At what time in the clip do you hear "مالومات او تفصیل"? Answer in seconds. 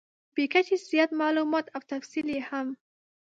1.19-2.27